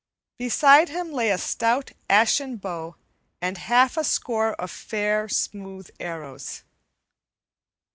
[0.39, 2.95] Beside him lay a stout ashen bow
[3.39, 6.63] and half a score of fair, smooth arrows.